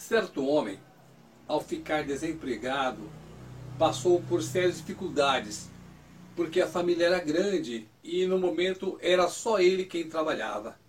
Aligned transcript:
Certo 0.00 0.46
homem, 0.46 0.80
ao 1.46 1.60
ficar 1.60 2.04
desempregado, 2.04 3.02
passou 3.78 4.22
por 4.22 4.42
sérias 4.42 4.78
dificuldades, 4.78 5.68
porque 6.34 6.58
a 6.58 6.66
família 6.66 7.04
era 7.04 7.18
grande 7.20 7.86
e 8.02 8.24
no 8.26 8.38
momento 8.38 8.98
era 9.02 9.28
só 9.28 9.60
ele 9.60 9.84
quem 9.84 10.08
trabalhava. 10.08 10.80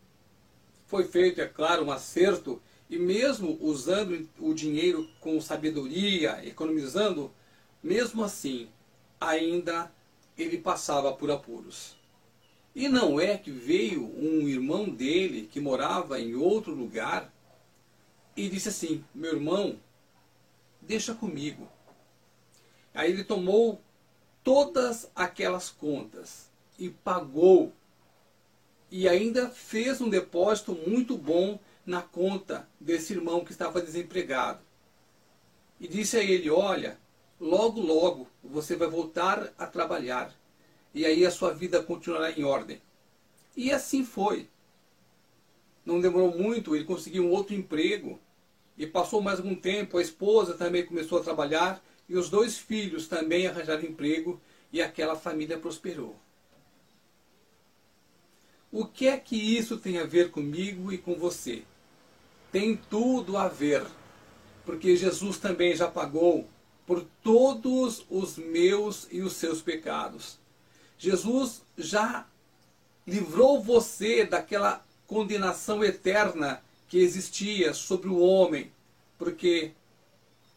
Foi 0.88 1.04
feito, 1.04 1.42
é 1.42 1.46
claro, 1.46 1.84
um 1.84 1.92
acerto 1.92 2.62
e 2.90 2.98
mesmo 2.98 3.58
usando 3.62 4.28
o 4.40 4.54
dinheiro 4.54 5.08
com 5.20 5.42
sabedoria, 5.42 6.40
economizando, 6.48 7.34
mesmo 7.84 8.24
assim, 8.24 8.70
ainda 9.20 9.92
ele 10.38 10.58
passava 10.58 11.12
por 11.12 11.30
apuros. 11.30 11.98
E 12.74 12.88
não 12.88 13.20
é 13.20 13.38
que 13.38 13.52
veio 13.52 14.06
um 14.18 14.48
irmão 14.48 14.90
dele 14.90 15.50
que 15.52 15.60
morava 15.60 16.18
em 16.18 16.34
outro 16.34 16.74
lugar 16.74 17.32
e 18.36 18.50
disse 18.50 18.70
assim: 18.70 19.04
Meu 19.14 19.34
irmão, 19.34 19.80
deixa 20.82 21.14
comigo. 21.14 21.68
Aí 22.94 23.12
ele 23.12 23.24
tomou 23.24 23.82
todas 24.44 25.10
aquelas 25.16 25.70
contas 25.70 26.50
e 26.78 26.90
pagou. 26.90 27.72
E 28.90 29.08
ainda 29.08 29.50
fez 29.50 30.02
um 30.02 30.10
depósito 30.10 30.74
muito 30.74 31.18
bom 31.18 31.58
na 31.86 32.02
conta 32.02 32.68
desse 32.80 33.14
irmão 33.14 33.46
que 33.46 33.52
estava 33.52 33.82
desempregado. 33.82 34.60
E 35.80 35.88
disse 35.88 36.18
a 36.18 36.24
ele: 36.24 36.50
Olha, 36.50 37.00
logo, 37.40 37.80
logo 37.82 38.28
você 38.44 38.76
vai 38.76 38.88
voltar 38.88 39.54
a 39.58 39.66
trabalhar. 39.66 40.34
E 40.94 41.06
aí 41.06 41.26
a 41.26 41.32
sua 41.32 41.54
vida 41.54 41.82
continuará 41.82 42.32
em 42.32 42.44
ordem. 42.44 42.82
E 43.56 43.72
assim 43.72 44.04
foi. 44.04 44.50
Não 45.86 46.00
demorou 46.00 46.38
muito, 46.38 46.76
ele 46.76 46.86
conseguiu 46.86 47.26
um 47.26 47.32
outro 47.32 47.56
emprego. 47.56 48.20
E 48.82 48.88
passou 48.88 49.22
mais 49.22 49.40
algum 49.40 49.56
tempo, 49.56 49.98
a 49.98 50.02
esposa 50.02 50.56
também 50.56 50.86
começou 50.86 51.20
a 51.20 51.24
trabalhar. 51.24 51.84
E 52.10 52.16
os 52.16 52.30
dois 52.30 52.58
filhos 52.58 53.08
também 53.08 53.48
arranjaram 53.48 53.84
emprego. 53.84 54.42
E 54.74 54.82
aquela 54.82 55.16
família 55.16 55.58
prosperou. 55.58 56.16
O 58.72 58.86
que 58.86 59.08
é 59.08 59.18
que 59.18 59.36
isso 59.36 59.78
tem 59.78 59.98
a 59.98 60.06
ver 60.06 60.32
comigo 60.32 60.92
e 60.92 60.98
com 60.98 61.16
você? 61.16 61.64
tem 62.52 62.76
tudo 62.76 63.38
a 63.38 63.48
ver, 63.48 63.86
porque 64.66 64.96
Jesus 64.96 65.38
também 65.38 65.76
já 65.76 65.88
pagou 65.88 66.48
por 66.86 67.06
todos 67.24 68.06
os 68.10 68.38
meus 68.38 69.08
e 69.10 69.22
os 69.22 69.34
seus 69.34 69.62
pecados. 69.62 70.38
Jesus 70.98 71.64
já 71.78 72.28
livrou 73.08 73.64
você 73.64 74.26
daquela 74.26 74.84
condenação 75.08 75.84
eterna 75.84 76.62
que 76.92 77.00
existia 77.00 77.74
sobre 77.74 78.10
o 78.10 78.20
homem, 78.20 78.70
porque 79.18 79.72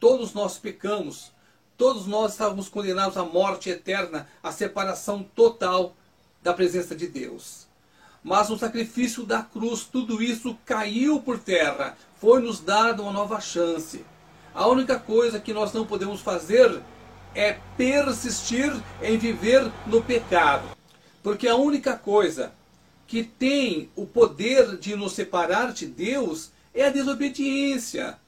todos 0.00 0.34
nós 0.34 0.58
pecamos, 0.58 1.30
todos 1.78 2.08
nós 2.08 2.32
estávamos 2.32 2.68
condenados 2.68 3.16
à 3.16 3.24
morte 3.24 3.70
eterna, 3.70 4.28
à 4.42 4.50
separação 4.50 5.22
total 5.22 5.94
da 6.42 6.52
presença 6.52 6.92
de 6.92 7.06
Deus. 7.06 7.68
Mas 8.20 8.48
no 8.48 8.58
sacrifício 8.58 9.24
da 9.24 9.42
cruz, 9.42 9.84
tudo 9.84 10.20
isso 10.20 10.58
caiu 10.66 11.20
por 11.20 11.38
terra. 11.38 11.96
Foi 12.16 12.42
nos 12.42 12.58
dado 12.58 13.04
uma 13.04 13.12
nova 13.12 13.40
chance. 13.40 14.04
A 14.52 14.66
única 14.66 14.98
coisa 14.98 15.38
que 15.38 15.54
nós 15.54 15.72
não 15.72 15.86
podemos 15.86 16.20
fazer 16.20 16.82
é 17.32 17.60
persistir 17.76 18.74
em 19.00 19.16
viver 19.16 19.70
no 19.86 20.02
pecado. 20.02 20.66
Porque 21.22 21.46
a 21.46 21.54
única 21.54 21.96
coisa 21.96 22.52
que 23.06 23.22
tem 23.22 23.90
o 23.94 24.06
poder 24.06 24.76
de 24.78 24.96
nos 24.96 25.12
separar 25.12 25.72
de 25.72 25.86
Deus 25.86 26.50
é 26.72 26.86
a 26.86 26.90
desobediência. 26.90 28.18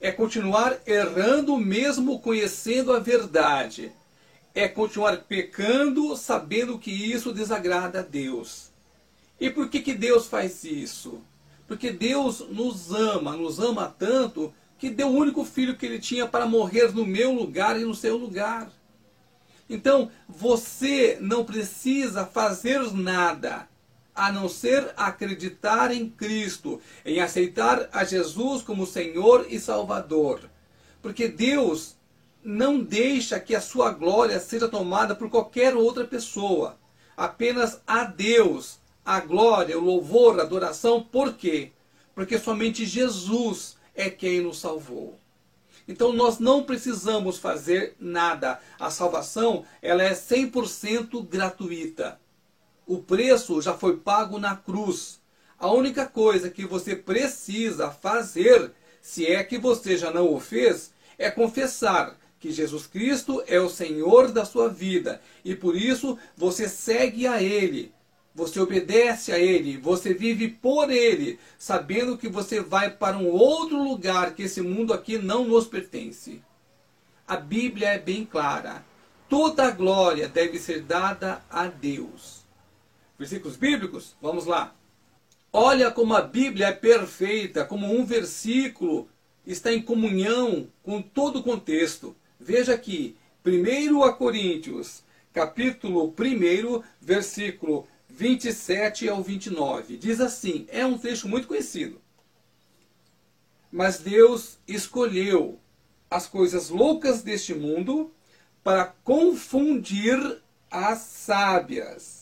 É 0.00 0.10
continuar 0.10 0.78
errando 0.86 1.56
mesmo 1.58 2.20
conhecendo 2.20 2.92
a 2.92 2.98
verdade. 2.98 3.92
É 4.54 4.68
continuar 4.68 5.18
pecando 5.18 6.16
sabendo 6.16 6.78
que 6.78 6.90
isso 6.90 7.32
desagrada 7.32 8.00
a 8.00 8.02
Deus. 8.02 8.70
E 9.40 9.48
por 9.48 9.68
que, 9.68 9.80
que 9.80 9.94
Deus 9.94 10.26
faz 10.26 10.64
isso? 10.64 11.20
Porque 11.66 11.90
Deus 11.90 12.40
nos 12.50 12.92
ama, 12.92 13.36
nos 13.36 13.58
ama 13.58 13.94
tanto, 13.98 14.52
que 14.78 14.90
deu 14.90 15.08
o 15.08 15.16
único 15.16 15.44
filho 15.44 15.76
que 15.76 15.86
ele 15.86 15.98
tinha 15.98 16.26
para 16.26 16.46
morrer 16.46 16.92
no 16.92 17.06
meu 17.06 17.32
lugar 17.32 17.80
e 17.80 17.84
no 17.84 17.94
seu 17.94 18.16
lugar. 18.16 18.70
Então, 19.68 20.10
você 20.28 21.16
não 21.20 21.44
precisa 21.44 22.26
fazer 22.26 22.92
nada 22.92 23.69
a 24.20 24.30
não 24.30 24.50
ser 24.50 24.92
acreditar 24.98 25.90
em 25.90 26.06
Cristo, 26.06 26.78
em 27.06 27.20
aceitar 27.20 27.88
a 27.90 28.04
Jesus 28.04 28.60
como 28.60 28.86
Senhor 28.86 29.46
e 29.48 29.58
Salvador. 29.58 30.42
Porque 31.00 31.26
Deus 31.26 31.96
não 32.44 32.82
deixa 32.82 33.40
que 33.40 33.54
a 33.54 33.62
sua 33.62 33.92
glória 33.92 34.38
seja 34.38 34.68
tomada 34.68 35.14
por 35.14 35.30
qualquer 35.30 35.74
outra 35.74 36.04
pessoa. 36.04 36.78
Apenas 37.16 37.80
a 37.86 38.04
Deus 38.04 38.78
a 39.06 39.20
glória, 39.20 39.78
o 39.78 39.82
louvor, 39.82 40.38
a 40.38 40.42
adoração. 40.42 41.02
Por 41.02 41.32
quê? 41.32 41.72
Porque 42.14 42.38
somente 42.38 42.84
Jesus 42.84 43.78
é 43.94 44.10
quem 44.10 44.42
nos 44.42 44.60
salvou. 44.60 45.18
Então 45.88 46.12
nós 46.12 46.38
não 46.38 46.62
precisamos 46.62 47.38
fazer 47.38 47.96
nada. 47.98 48.60
A 48.78 48.90
salvação, 48.90 49.64
ela 49.80 50.02
é 50.02 50.12
100% 50.12 51.26
gratuita. 51.26 52.20
O 52.90 52.98
preço 52.98 53.62
já 53.62 53.72
foi 53.72 53.98
pago 53.98 54.36
na 54.36 54.56
cruz. 54.56 55.20
A 55.56 55.70
única 55.70 56.06
coisa 56.06 56.50
que 56.50 56.66
você 56.66 56.96
precisa 56.96 57.88
fazer, 57.88 58.72
se 59.00 59.24
é 59.24 59.44
que 59.44 59.58
você 59.58 59.96
já 59.96 60.10
não 60.10 60.34
o 60.34 60.40
fez, 60.40 60.92
é 61.16 61.30
confessar 61.30 62.18
que 62.40 62.50
Jesus 62.50 62.88
Cristo 62.88 63.44
é 63.46 63.60
o 63.60 63.70
Senhor 63.70 64.32
da 64.32 64.44
sua 64.44 64.68
vida 64.68 65.22
e 65.44 65.54
por 65.54 65.76
isso 65.76 66.18
você 66.36 66.68
segue 66.68 67.28
a 67.28 67.40
Ele 67.40 67.92
você 68.34 68.58
obedece 68.58 69.30
a 69.32 69.38
Ele, 69.38 69.76
você 69.76 70.12
vive 70.12 70.48
por 70.48 70.90
Ele, 70.90 71.38
sabendo 71.58 72.18
que 72.18 72.28
você 72.28 72.60
vai 72.60 72.90
para 72.90 73.16
um 73.18 73.28
outro 73.28 73.80
lugar 73.82 74.34
que 74.34 74.44
esse 74.44 74.60
mundo 74.62 74.92
aqui 74.92 75.16
não 75.16 75.44
nos 75.44 75.66
pertence. 75.66 76.42
A 77.26 77.36
Bíblia 77.36 77.90
é 77.90 77.98
bem 77.98 78.24
clara. 78.24 78.84
Toda 79.28 79.66
a 79.66 79.70
glória 79.70 80.28
deve 80.28 80.58
ser 80.58 80.82
dada 80.82 81.42
a 81.50 81.66
Deus. 81.66 82.40
Versículos 83.20 83.58
bíblicos? 83.58 84.16
Vamos 84.22 84.46
lá. 84.46 84.74
Olha 85.52 85.90
como 85.90 86.14
a 86.14 86.22
Bíblia 86.22 86.68
é 86.68 86.72
perfeita, 86.72 87.66
como 87.66 87.84
um 87.84 88.02
versículo 88.02 89.10
está 89.46 89.70
em 89.70 89.82
comunhão 89.82 90.68
com 90.82 91.02
todo 91.02 91.40
o 91.40 91.42
contexto. 91.42 92.16
Veja 92.40 92.72
aqui, 92.72 93.14
1 93.44 94.12
Coríntios, 94.14 95.02
capítulo 95.34 96.14
1, 96.18 96.82
versículo 96.98 97.86
27 98.08 99.06
ao 99.10 99.22
29. 99.22 99.98
Diz 99.98 100.18
assim: 100.18 100.66
é 100.70 100.86
um 100.86 100.96
trecho 100.96 101.28
muito 101.28 101.46
conhecido. 101.46 102.00
Mas 103.70 103.98
Deus 103.98 104.56
escolheu 104.66 105.60
as 106.08 106.26
coisas 106.26 106.70
loucas 106.70 107.20
deste 107.20 107.52
mundo 107.52 108.10
para 108.64 108.86
confundir 109.04 110.40
as 110.70 111.00
sábias. 111.00 112.19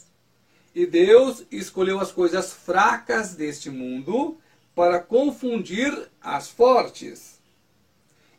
E 0.79 0.87
Deus 0.87 1.45
escolheu 1.51 1.99
as 1.99 2.13
coisas 2.13 2.53
fracas 2.53 3.35
deste 3.35 3.69
mundo 3.69 4.39
para 4.77 5.01
confundir 5.01 6.09
as 6.21 6.49
fortes. 6.49 7.41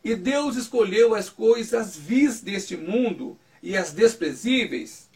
E 0.02 0.14
Deus 0.14 0.56
escolheu 0.56 1.14
as 1.14 1.28
coisas 1.28 1.94
vis 1.94 2.40
deste 2.40 2.78
mundo 2.78 3.38
e 3.62 3.76
as 3.76 3.92
desprezíveis 3.92 5.10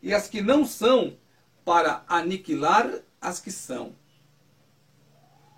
e 0.00 0.14
as 0.14 0.28
que 0.28 0.40
não 0.40 0.64
são 0.64 1.16
para 1.64 2.04
aniquilar 2.06 2.88
as 3.20 3.40
que 3.40 3.50
são, 3.50 3.92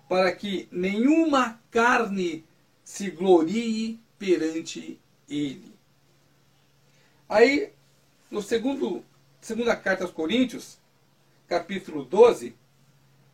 para 0.09 0.31
que 0.31 0.67
nenhuma 0.71 1.61
carne 1.69 2.43
se 2.83 3.11
glorie 3.11 3.99
perante 4.17 4.99
ele. 5.29 5.71
Aí, 7.29 7.71
no 8.31 8.41
segundo, 8.41 9.05
segunda 9.39 9.75
carta 9.75 10.03
aos 10.03 10.11
Coríntios, 10.11 10.80
capítulo 11.51 12.05
12, 12.05 12.55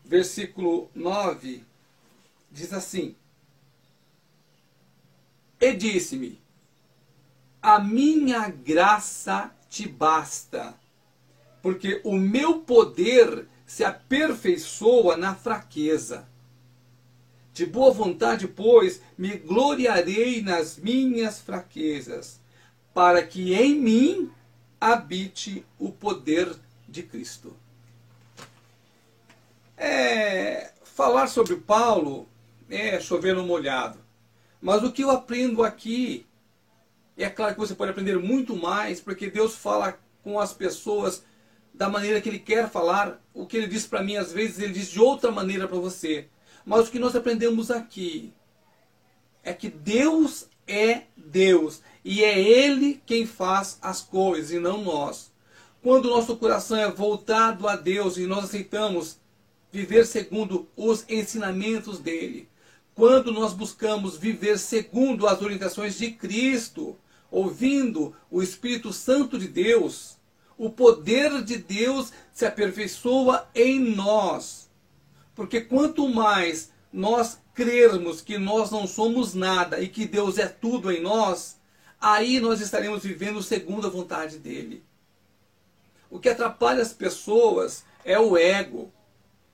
versículo 0.04 0.90
9, 0.96 1.64
diz 2.52 2.74
assim: 2.74 3.16
E 5.62 5.72
disse-me: 5.74 6.42
A 7.62 7.80
minha 7.80 8.50
graça 8.50 9.56
te 9.70 9.88
basta 9.88 10.74
porque 11.62 12.02
o 12.04 12.14
meu 12.18 12.62
poder 12.62 13.48
se 13.68 13.84
aperfeiçoa 13.84 15.16
na 15.16 15.36
fraqueza. 15.36 16.28
De 17.54 17.68
boa 17.68 17.94
vontade, 17.94 18.48
pois, 18.48 19.00
me 19.16 19.38
gloriarei 19.38 20.42
nas 20.42 20.76
minhas 20.76 21.40
fraquezas, 21.40 22.40
para 22.96 23.22
que 23.22 23.54
em 23.54 23.76
mim 23.76 24.32
habite 24.82 25.64
o 25.78 25.92
poder 25.92 26.56
de 26.90 27.04
Cristo. 27.04 27.56
É, 29.78 30.72
falar 30.84 31.28
sobre 31.28 31.56
Paulo 31.58 32.28
é 32.68 33.00
chover 33.00 33.36
no 33.36 33.46
molhado, 33.46 34.00
Mas 34.60 34.82
o 34.84 34.92
que 34.92 35.04
eu 35.04 35.12
aprendo 35.12 35.64
aqui, 35.64 36.26
é 37.16 37.30
claro 37.30 37.54
que 37.54 37.60
você 37.60 37.76
pode 37.76 37.92
aprender 37.92 38.18
muito 38.18 38.56
mais, 38.56 39.00
porque 39.00 39.30
Deus 39.30 39.56
fala 39.56 40.00
com 40.24 40.40
as 40.40 40.52
pessoas 40.52 41.24
da 41.74 41.88
maneira 41.88 42.20
que 42.20 42.28
Ele 42.28 42.40
quer 42.40 42.68
falar. 42.70 43.22
O 43.34 43.46
que 43.46 43.56
Ele 43.56 43.68
diz 43.68 43.86
para 43.86 44.02
mim, 44.02 44.18
às 44.18 44.34
vezes, 44.34 44.60
Ele 44.60 44.74
diz 44.74 44.90
de 44.90 45.00
outra 45.00 45.32
maneira 45.32 45.68
para 45.68 45.78
você. 45.78 46.28
Mas 46.66 46.88
o 46.88 46.92
que 46.92 47.00
nós 47.00 47.16
aprendemos 47.16 47.70
aqui 47.70 48.34
é 49.44 49.54
que 49.54 49.70
Deus 49.70 50.50
é 50.68 51.04
Deus 51.16 51.82
e 52.04 52.24
é 52.24 52.38
Ele 52.38 53.02
quem 53.06 53.26
faz 53.26 53.78
as 53.82 54.02
coisas 54.02 54.52
e 54.52 54.60
não 54.60 54.84
nós. 54.84 55.32
Quando 55.82 56.08
o 56.08 56.10
nosso 56.10 56.36
coração 56.36 56.78
é 56.78 56.92
voltado 56.92 57.68
a 57.68 57.76
Deus 57.76 58.18
e 58.18 58.26
nós 58.26 58.46
aceitamos 58.46 59.20
viver 59.78 60.08
segundo 60.08 60.68
os 60.76 61.06
ensinamentos 61.08 62.00
dele, 62.00 62.50
quando 62.96 63.32
nós 63.32 63.54
buscamos 63.54 64.18
viver 64.18 64.58
segundo 64.58 65.28
as 65.28 65.40
orientações 65.40 66.00
de 66.00 66.10
Cristo, 66.10 66.98
ouvindo 67.30 68.16
o 68.32 68.42
Espírito 68.42 68.92
Santo 68.92 69.38
de 69.38 69.48
Deus, 69.48 70.18
o 70.58 70.72
poder 70.72 71.44
de 71.44 71.58
Deus 71.58 72.12
se 72.34 72.44
aperfeiçoa 72.44 73.48
em 73.54 73.80
nós. 73.80 74.68
Porque 75.36 75.62
quanto 75.62 76.10
mais 76.10 76.72
nós 76.92 77.40
crermos 77.54 78.20
que 78.20 78.40
nós 78.40 78.72
não 78.72 78.88
somos 78.88 79.36
nada 79.36 79.80
e 79.80 79.88
que 79.88 80.08
Deus 80.08 80.40
é 80.40 80.48
tudo 80.48 80.92
em 80.92 81.00
nós, 81.00 81.60
aí 82.02 82.40
nós 82.40 82.62
estaremos 82.62 83.04
vivendo 83.04 83.44
segundo 83.44 83.86
a 83.86 83.92
vontade 83.92 84.40
dele. 84.40 84.84
O 86.10 86.20
que 86.20 86.30
atrapalha 86.30 86.82
as 86.82 86.94
pessoas 86.94 87.86
é 88.04 88.18
o 88.20 88.36
ego, 88.36 88.92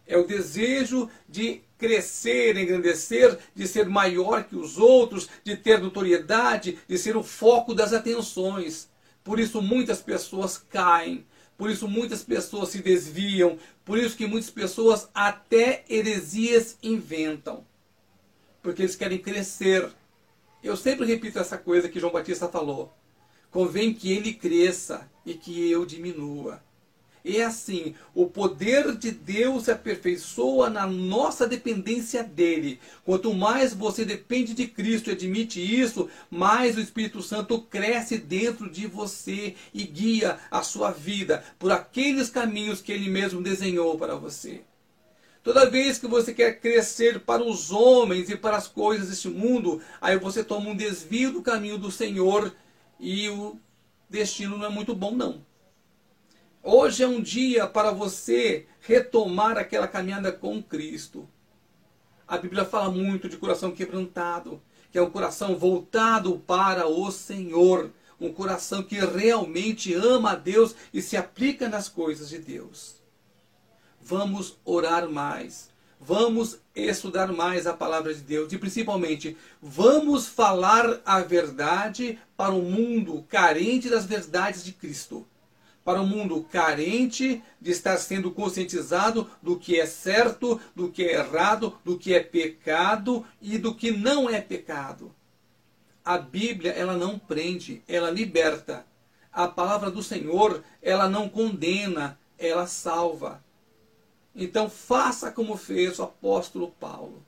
é 0.07 0.17
o 0.17 0.27
desejo 0.27 1.09
de 1.27 1.61
crescer, 1.77 2.57
engrandecer, 2.57 3.37
de 3.53 3.67
ser 3.67 3.87
maior 3.87 4.43
que 4.43 4.55
os 4.55 4.77
outros, 4.77 5.29
de 5.43 5.57
ter 5.57 5.81
notoriedade, 5.81 6.79
de 6.87 6.97
ser 6.97 7.17
o 7.17 7.23
foco 7.23 7.73
das 7.73 7.93
atenções. 7.93 8.89
Por 9.23 9.39
isso 9.39 9.61
muitas 9.61 10.01
pessoas 10.01 10.57
caem, 10.57 11.25
por 11.57 11.69
isso 11.69 11.87
muitas 11.87 12.23
pessoas 12.23 12.69
se 12.69 12.81
desviam, 12.81 13.57
por 13.85 13.97
isso 13.97 14.17
que 14.17 14.27
muitas 14.27 14.49
pessoas 14.49 15.09
até 15.13 15.83
heresias 15.89 16.77
inventam. 16.81 17.65
Porque 18.61 18.81
eles 18.81 18.95
querem 18.95 19.17
crescer. 19.17 19.89
Eu 20.63 20.77
sempre 20.77 21.05
repito 21.05 21.37
essa 21.37 21.57
coisa 21.57 21.89
que 21.89 21.99
João 21.99 22.13
Batista 22.13 22.47
falou. 22.47 22.93
Convém 23.51 23.93
que 23.93 24.11
ele 24.11 24.33
cresça 24.33 25.09
e 25.25 25.33
que 25.33 25.69
eu 25.69 25.85
diminua. 25.85 26.63
E 27.25 27.37
é 27.37 27.45
assim, 27.45 27.95
o 28.13 28.25
poder 28.25 28.97
de 28.97 29.09
Deus 29.09 29.63
se 29.63 29.71
aperfeiçoa 29.71 30.69
na 30.69 30.85
nossa 30.85 31.47
dependência 31.47 32.21
dele. 32.21 32.81
Quanto 33.05 33.33
mais 33.33 33.73
você 33.73 34.03
depende 34.03 34.53
de 34.53 34.67
Cristo 34.67 35.09
e 35.09 35.13
admite 35.13 35.61
isso, 35.61 36.09
mais 36.29 36.75
o 36.75 36.81
Espírito 36.81 37.21
Santo 37.21 37.61
cresce 37.61 38.17
dentro 38.17 38.69
de 38.69 38.87
você 38.87 39.55
e 39.73 39.83
guia 39.83 40.37
a 40.51 40.63
sua 40.63 40.91
vida 40.91 41.43
por 41.57 41.71
aqueles 41.71 42.29
caminhos 42.29 42.81
que 42.81 42.91
ele 42.91 43.09
mesmo 43.09 43.41
desenhou 43.41 43.97
para 43.97 44.15
você. 44.15 44.61
Toda 45.41 45.69
vez 45.69 45.97
que 45.97 46.07
você 46.07 46.33
quer 46.33 46.59
crescer 46.59 47.21
para 47.21 47.43
os 47.43 47.71
homens 47.71 48.29
e 48.29 48.35
para 48.35 48.57
as 48.57 48.67
coisas 48.67 49.09
deste 49.09 49.29
mundo, 49.29 49.81
aí 50.01 50.17
você 50.17 50.43
toma 50.43 50.69
um 50.69 50.75
desvio 50.75 51.31
do 51.31 51.41
caminho 51.41 51.77
do 51.77 51.91
Senhor 51.91 52.53
e 52.99 53.29
o 53.29 53.57
destino 54.09 54.57
não 54.57 54.65
é 54.65 54.69
muito 54.69 54.93
bom, 54.93 55.11
não. 55.11 55.52
Hoje 56.65 57.03
é 57.03 57.07
um 57.07 57.21
dia 57.21 57.67
para 57.67 57.91
você 57.91 58.65
retomar 58.79 59.57
aquela 59.57 59.85
caminhada 59.85 60.31
com 60.31 60.63
Cristo. 60.63 61.27
A 62.25 62.37
Bíblia 62.37 62.63
fala 62.63 62.89
muito 62.89 63.27
de 63.27 63.35
coração 63.35 63.73
quebrantado, 63.73 64.61
que 64.89 64.97
é 64.97 65.01
um 65.01 65.09
coração 65.09 65.57
voltado 65.57 66.39
para 66.47 66.87
o 66.87 67.11
Senhor, 67.11 67.91
um 68.17 68.31
coração 68.31 68.81
que 68.81 68.95
realmente 68.95 69.93
ama 69.93 70.31
a 70.31 70.35
Deus 70.35 70.73
e 70.93 71.01
se 71.01 71.17
aplica 71.17 71.67
nas 71.67 71.89
coisas 71.89 72.29
de 72.29 72.37
Deus. 72.37 72.95
Vamos 74.01 74.57
orar 74.63 75.09
mais. 75.09 75.69
Vamos 75.99 76.59
estudar 76.73 77.33
mais 77.33 77.67
a 77.67 77.73
palavra 77.73 78.13
de 78.13 78.21
Deus 78.21 78.53
e 78.53 78.57
principalmente 78.57 79.35
vamos 79.61 80.29
falar 80.29 81.01
a 81.03 81.19
verdade 81.19 82.17
para 82.37 82.53
o 82.53 82.61
mundo 82.61 83.25
carente 83.27 83.89
das 83.89 84.05
verdades 84.05 84.63
de 84.63 84.71
Cristo 84.71 85.27
para 85.83 86.01
um 86.01 86.07
mundo 86.07 86.43
carente 86.51 87.43
de 87.59 87.71
estar 87.71 87.97
sendo 87.97 88.31
conscientizado 88.31 89.29
do 89.41 89.57
que 89.57 89.79
é 89.79 89.85
certo, 89.85 90.59
do 90.75 90.89
que 90.89 91.03
é 91.03 91.15
errado, 91.15 91.77
do 91.83 91.97
que 91.97 92.13
é 92.13 92.21
pecado 92.21 93.25
e 93.41 93.57
do 93.57 93.75
que 93.75 93.91
não 93.91 94.29
é 94.29 94.39
pecado. 94.39 95.13
A 96.03 96.17
Bíblia, 96.17 96.71
ela 96.71 96.97
não 96.97 97.17
prende, 97.17 97.81
ela 97.87 98.09
liberta. 98.09 98.85
A 99.31 99.47
palavra 99.47 99.89
do 99.89 100.03
Senhor, 100.03 100.63
ela 100.81 101.09
não 101.09 101.27
condena, 101.27 102.19
ela 102.37 102.67
salva. 102.67 103.43
Então 104.35 104.69
faça 104.69 105.31
como 105.31 105.55
fez 105.55 105.99
o 105.99 106.03
apóstolo 106.03 106.71
Paulo. 106.79 107.23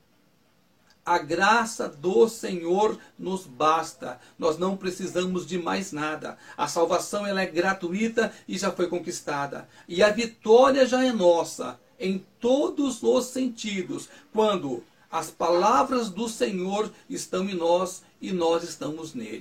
A 1.06 1.18
graça 1.18 1.88
do 1.88 2.28
Senhor 2.28 2.98
nos 3.16 3.46
basta. 3.46 4.18
Nós 4.36 4.58
não 4.58 4.76
precisamos 4.76 5.46
de 5.46 5.56
mais 5.56 5.92
nada. 5.92 6.36
A 6.56 6.66
salvação 6.66 7.24
ela 7.24 7.40
é 7.40 7.46
gratuita 7.46 8.32
e 8.48 8.58
já 8.58 8.72
foi 8.72 8.88
conquistada. 8.88 9.68
E 9.86 10.02
a 10.02 10.10
vitória 10.10 10.84
já 10.84 11.04
é 11.04 11.12
nossa 11.12 11.78
em 12.00 12.26
todos 12.40 13.04
os 13.04 13.26
sentidos, 13.26 14.08
quando 14.32 14.82
as 15.08 15.30
palavras 15.30 16.10
do 16.10 16.28
Senhor 16.28 16.92
estão 17.08 17.48
em 17.48 17.54
nós 17.54 18.02
e 18.20 18.32
nós 18.32 18.64
estamos 18.64 19.14
nele. 19.14 19.34